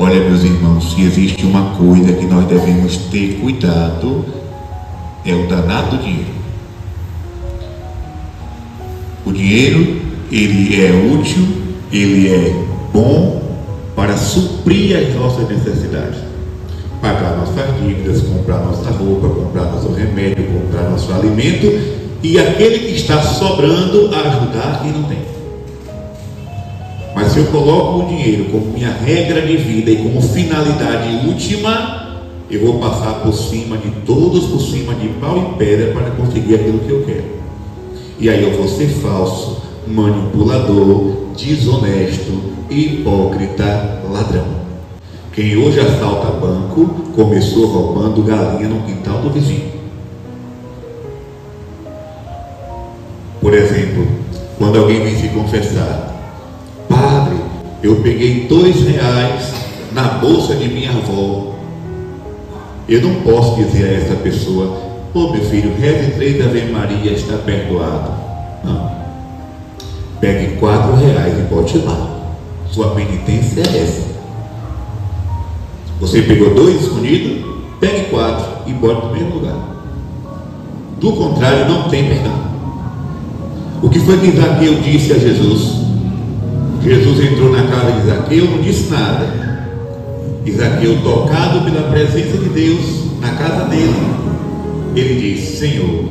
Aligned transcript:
Olha, 0.00 0.20
meus 0.20 0.44
irmãos, 0.44 0.92
se 0.92 1.02
existe 1.02 1.44
uma 1.44 1.74
coisa 1.74 2.12
que 2.12 2.24
nós 2.24 2.46
devemos 2.46 2.96
ter 3.10 3.40
cuidado, 3.40 4.24
é 5.26 5.34
o 5.34 5.48
danado 5.48 5.98
dinheiro. 5.98 6.38
O 9.26 9.32
dinheiro, 9.32 10.00
ele 10.30 10.80
é 10.80 11.12
útil, 11.12 11.48
ele 11.92 12.28
é 12.28 12.64
bom 12.92 13.42
para 13.96 14.16
suprir 14.16 14.96
as 14.96 15.14
nossas 15.16 15.48
necessidades. 15.48 16.20
Pagar 17.02 17.36
nossas 17.36 17.80
dívidas, 17.82 18.22
comprar 18.22 18.58
nossa 18.58 18.90
roupa, 18.90 19.28
comprar 19.28 19.64
nosso 19.64 19.92
remédio, 19.92 20.44
comprar 20.44 20.88
nosso 20.90 21.12
alimento 21.12 21.66
e 22.22 22.38
aquele 22.38 22.78
que 22.78 22.94
está 22.94 23.20
sobrando 23.20 24.14
ajudar 24.14 24.80
quem 24.80 24.92
não 24.92 25.02
tem. 25.08 25.27
Eu 27.38 27.44
coloco 27.52 28.00
o 28.00 28.08
dinheiro 28.08 28.46
como 28.46 28.72
minha 28.72 28.90
regra 28.90 29.40
de 29.42 29.56
vida 29.56 29.92
e 29.92 29.98
como 29.98 30.20
finalidade 30.20 31.24
última, 31.24 32.18
eu 32.50 32.66
vou 32.66 32.80
passar 32.80 33.20
por 33.20 33.32
cima 33.32 33.78
de 33.78 33.92
todos, 34.04 34.46
por 34.46 34.60
cima 34.60 34.92
de 34.96 35.06
pau 35.20 35.38
e 35.38 35.56
pedra 35.56 35.92
para 35.92 36.10
conseguir 36.10 36.56
aquilo 36.56 36.80
que 36.80 36.90
eu 36.90 37.04
quero. 37.04 37.38
E 38.18 38.28
aí 38.28 38.42
eu 38.42 38.58
vou 38.58 38.66
ser 38.66 38.88
falso, 38.88 39.62
manipulador, 39.86 41.12
desonesto, 41.36 42.32
hipócrita, 42.68 44.02
ladrão. 44.10 44.48
Quem 45.32 45.56
hoje 45.56 45.78
assalta 45.78 46.32
banco 46.32 46.86
começou 47.14 47.66
roubando 47.66 48.20
galinha 48.24 48.68
no 48.68 48.82
quintal 48.82 49.20
do 49.20 49.30
vizinho. 49.30 49.70
Por 53.40 53.54
exemplo, 53.54 54.08
quando 54.58 54.80
alguém 54.80 55.04
vem 55.04 55.14
se 55.14 55.28
confessar, 55.28 56.07
eu 57.82 57.96
peguei 57.96 58.46
dois 58.48 58.82
reais 58.82 59.52
na 59.92 60.02
bolsa 60.02 60.54
de 60.56 60.68
minha 60.68 60.90
avó. 60.90 61.54
Eu 62.88 63.02
não 63.02 63.16
posso 63.22 63.56
dizer 63.56 63.84
a 63.84 63.92
essa 63.92 64.14
pessoa, 64.16 64.76
pô 65.12 65.30
meu 65.30 65.44
filho, 65.44 65.74
reze 65.78 66.12
três 66.12 66.44
Ave 66.44 66.72
Maria, 66.72 67.12
está 67.12 67.36
perdoado. 67.36 68.10
Não. 68.64 68.90
Pegue 70.20 70.56
quatro 70.56 70.96
reais 70.96 71.38
e 71.38 71.42
bote 71.42 71.78
lá. 71.78 72.16
Sua 72.70 72.94
penitência 72.94 73.60
é 73.60 73.82
essa. 73.82 74.08
Você 76.00 76.22
pegou 76.22 76.54
dois 76.54 76.82
escondidos, 76.82 77.44
pegue 77.78 78.10
quatro 78.10 78.68
e 78.68 78.72
bote 78.72 79.06
no 79.06 79.12
mesmo 79.12 79.34
lugar. 79.34 79.56
Do 81.00 81.12
contrário, 81.12 81.68
não 81.68 81.88
tem 81.88 82.08
perdão. 82.08 82.48
O 83.80 83.88
que 83.88 84.00
foi 84.00 84.18
que 84.18 84.32
Zaqueu 84.32 84.80
disse 84.80 85.12
a 85.12 85.18
Jesus? 85.18 85.87
Jesus 86.82 87.32
entrou 87.32 87.50
na 87.50 87.62
casa 87.66 87.92
de 87.92 88.06
Zaqueu, 88.06 88.44
não 88.44 88.60
disse 88.60 88.90
nada. 88.90 89.48
E 90.44 90.52
Zaqueu, 90.52 91.02
tocado 91.02 91.62
pela 91.62 91.90
presença 91.90 92.38
de 92.38 92.48
Deus 92.48 93.20
na 93.20 93.30
casa 93.32 93.64
dele, 93.64 93.94
ele 94.94 95.20
disse: 95.20 95.58
Senhor, 95.58 96.04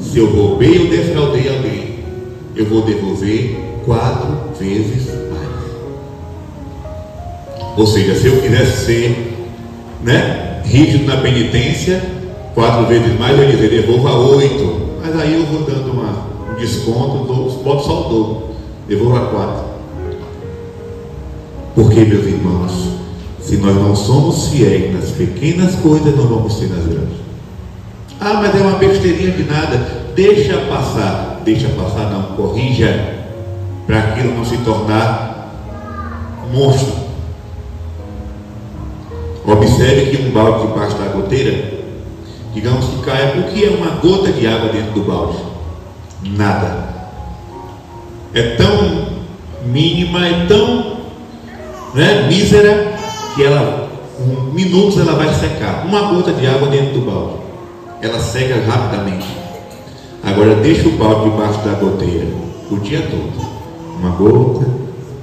se 0.00 0.18
eu 0.18 0.30
roubei 0.30 0.78
ou 0.78 0.86
defraudei 0.86 1.48
alguém, 1.48 1.96
eu 2.54 2.66
vou 2.66 2.82
devolver 2.82 3.56
quatro 3.84 4.54
vezes 4.58 5.08
mais. 5.30 5.46
Ou 7.76 7.86
seja, 7.86 8.14
se 8.14 8.26
eu 8.26 8.40
quisesse 8.40 8.86
ser 8.86 9.36
né, 10.02 10.62
rígido 10.64 11.04
na 11.06 11.18
penitência, 11.18 12.02
quatro 12.54 12.86
vezes 12.86 13.18
mais, 13.18 13.36
eu 13.36 13.44
ia 13.44 13.50
dizer: 13.50 13.70
devolva 13.70 14.14
oito. 14.14 14.86
Mas 15.02 15.20
aí 15.20 15.34
eu 15.34 15.46
vou 15.46 15.62
dando 15.62 15.92
uma, 15.92 16.26
um 16.52 16.54
desconto, 16.58 17.24
boto 17.62 17.84
só 17.84 18.06
o 18.06 18.08
dobro, 18.08 18.42
devolva 18.88 19.26
quatro. 19.26 19.75
Porque, 21.76 22.00
meus 22.06 22.24
irmãos, 22.24 22.72
se 23.38 23.58
nós 23.58 23.76
não 23.76 23.94
somos 23.94 24.48
fiéis 24.48 24.94
nas 24.94 25.10
pequenas 25.10 25.74
coisas, 25.76 26.16
não 26.16 26.26
vamos 26.26 26.54
ser 26.54 26.70
nas 26.70 26.86
grandes. 26.86 27.18
Ah, 28.18 28.40
mas 28.40 28.54
é 28.54 28.62
uma 28.62 28.78
besteirinha 28.78 29.32
de 29.32 29.44
nada. 29.44 29.76
Deixa 30.14 30.56
passar. 30.62 31.42
Deixa 31.44 31.68
passar, 31.68 32.10
não. 32.10 32.34
Corrija. 32.34 33.14
Para 33.86 33.98
aquilo 33.98 34.34
não 34.34 34.44
se 34.44 34.56
tornar 34.58 35.52
monstro. 36.50 36.94
Observe 39.44 40.10
que 40.10 40.22
um 40.22 40.30
balde 40.30 40.66
debaixo 40.66 40.96
da 40.96 41.08
goteira, 41.08 41.74
digamos 42.52 42.86
que 42.86 43.02
caia, 43.02 43.38
o 43.38 43.44
que 43.44 43.64
é 43.64 43.70
uma 43.70 43.90
gota 44.00 44.32
de 44.32 44.46
água 44.46 44.70
dentro 44.70 44.92
do 44.92 45.02
balde? 45.02 45.38
Nada. 46.24 46.88
É 48.34 48.56
tão 48.56 49.06
mínima, 49.66 50.26
é 50.26 50.46
tão 50.46 50.95
né, 51.96 52.26
mísera 52.28 52.92
que 53.34 53.42
ela, 53.42 53.88
em 54.20 54.54
minutos 54.54 54.98
ela 54.98 55.14
vai 55.14 55.32
secar. 55.34 55.86
Uma 55.86 56.12
gota 56.12 56.32
de 56.32 56.46
água 56.46 56.68
dentro 56.68 57.00
do 57.00 57.06
balde, 57.06 57.38
ela 58.02 58.18
seca 58.18 58.60
rapidamente. 58.70 59.26
Agora 60.22 60.56
deixa 60.56 60.88
o 60.88 60.92
balde 60.92 61.30
debaixo 61.30 61.60
da 61.60 61.72
goteira 61.72 62.26
o 62.70 62.76
dia 62.76 63.00
todo. 63.00 63.46
Uma 63.98 64.10
gota, 64.10 64.66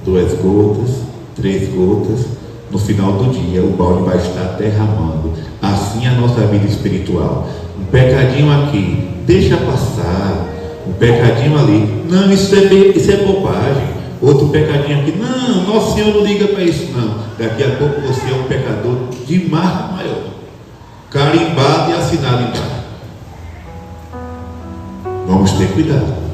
duas 0.04 0.32
gotas, 0.34 1.02
três 1.36 1.72
gotas. 1.72 2.26
No 2.70 2.78
final 2.78 3.12
do 3.12 3.30
dia 3.30 3.62
o 3.62 3.70
balde 3.70 4.02
vai 4.02 4.16
estar 4.16 4.56
derramando. 4.58 5.32
Assim 5.62 6.06
é 6.06 6.08
a 6.08 6.14
nossa 6.14 6.40
vida 6.46 6.66
espiritual. 6.66 7.46
Um 7.78 7.84
pecadinho 7.84 8.50
aqui, 8.50 9.10
deixa 9.26 9.56
passar. 9.58 10.48
Um 10.88 10.92
pecadinho 10.94 11.56
ali. 11.56 12.04
Não, 12.10 12.32
isso 12.32 12.54
é, 12.56 12.74
isso 12.74 13.12
é 13.12 13.16
bobagem 13.18 13.93
outro 14.20 14.48
pecadinho 14.48 15.00
aqui. 15.00 15.12
Não, 15.12 15.74
nosso 15.74 15.94
Senhor 15.94 16.14
não 16.14 16.24
liga 16.24 16.48
para 16.48 16.62
isso, 16.62 16.92
não. 16.92 17.18
Daqui 17.38 17.62
a 17.62 17.76
pouco 17.76 18.00
você 18.00 18.30
é 18.30 18.34
um 18.34 18.44
pecador 18.44 18.96
de 19.26 19.48
marca 19.48 19.92
maior. 19.92 20.22
Carimbado 21.10 21.90
e 21.90 21.94
assinado 21.94 22.42
embaixo. 22.42 22.84
Vamos 25.26 25.52
ter 25.52 25.68
cuidado. 25.68 26.24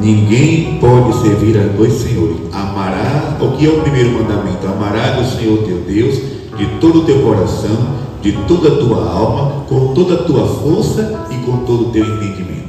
Ninguém 0.00 0.78
pode 0.78 1.20
servir 1.22 1.58
a 1.58 1.64
dois 1.76 1.94
senhores. 1.94 2.36
Amarás, 2.52 3.40
o 3.40 3.52
que 3.52 3.66
é 3.66 3.70
o 3.70 3.80
primeiro 3.80 4.12
mandamento? 4.12 4.66
Amarás 4.66 5.26
o 5.26 5.38
Senhor 5.38 5.58
teu 5.64 5.78
Deus 5.78 6.18
de 6.56 6.66
todo 6.80 7.00
o 7.00 7.04
teu 7.04 7.22
coração, 7.22 7.98
de 8.20 8.32
toda 8.46 8.68
a 8.68 8.76
tua 8.78 9.10
alma, 9.10 9.64
com 9.68 9.94
toda 9.94 10.14
a 10.14 10.24
tua 10.24 10.46
força 10.46 11.26
e 11.30 11.36
com 11.44 11.58
todo 11.58 11.88
o 11.88 11.90
teu 11.90 12.04
entendimento. 12.04 12.68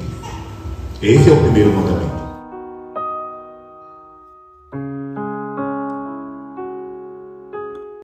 Esse 1.02 1.30
é 1.30 1.34
o 1.34 1.38
primeiro 1.38 1.72
mandamento. 1.72 2.19